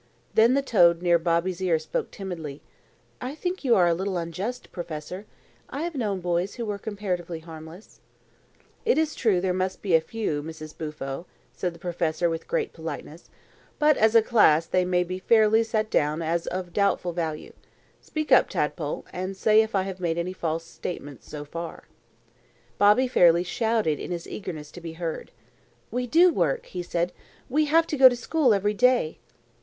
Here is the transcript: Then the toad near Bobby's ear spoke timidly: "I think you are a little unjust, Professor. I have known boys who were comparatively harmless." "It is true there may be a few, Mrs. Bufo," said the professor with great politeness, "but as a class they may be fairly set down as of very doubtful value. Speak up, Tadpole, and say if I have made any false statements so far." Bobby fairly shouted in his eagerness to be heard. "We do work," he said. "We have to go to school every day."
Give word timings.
Then 0.33 0.55
the 0.55 0.63
toad 0.63 1.03
near 1.03 1.19
Bobby's 1.19 1.61
ear 1.61 1.77
spoke 1.77 2.09
timidly: 2.09 2.63
"I 3.21 3.35
think 3.35 3.63
you 3.63 3.75
are 3.75 3.87
a 3.87 3.93
little 3.93 4.17
unjust, 4.17 4.71
Professor. 4.71 5.27
I 5.69 5.83
have 5.83 5.93
known 5.93 6.21
boys 6.21 6.55
who 6.55 6.65
were 6.65 6.79
comparatively 6.79 7.37
harmless." 7.41 7.99
"It 8.83 8.97
is 8.97 9.13
true 9.13 9.39
there 9.39 9.53
may 9.53 9.69
be 9.79 9.93
a 9.93 10.01
few, 10.01 10.41
Mrs. 10.41 10.75
Bufo," 10.75 11.27
said 11.53 11.75
the 11.75 11.79
professor 11.79 12.31
with 12.31 12.47
great 12.47 12.73
politeness, 12.73 13.29
"but 13.77 13.95
as 13.95 14.15
a 14.15 14.23
class 14.23 14.65
they 14.65 14.85
may 14.85 15.03
be 15.03 15.19
fairly 15.19 15.61
set 15.63 15.91
down 15.91 16.23
as 16.23 16.47
of 16.47 16.65
very 16.65 16.73
doubtful 16.73 17.13
value. 17.13 17.53
Speak 18.01 18.31
up, 18.31 18.49
Tadpole, 18.49 19.05
and 19.13 19.37
say 19.37 19.61
if 19.61 19.75
I 19.75 19.83
have 19.83 19.99
made 19.99 20.17
any 20.17 20.33
false 20.33 20.65
statements 20.65 21.29
so 21.29 21.45
far." 21.45 21.83
Bobby 22.79 23.07
fairly 23.07 23.43
shouted 23.43 23.99
in 23.99 24.09
his 24.09 24.27
eagerness 24.27 24.71
to 24.71 24.81
be 24.81 24.93
heard. 24.93 25.29
"We 25.91 26.07
do 26.07 26.33
work," 26.33 26.65
he 26.65 26.81
said. 26.81 27.11
"We 27.51 27.65
have 27.65 27.85
to 27.85 27.97
go 27.97 28.09
to 28.09 28.15
school 28.15 28.51
every 28.51 28.73
day." 28.73 29.19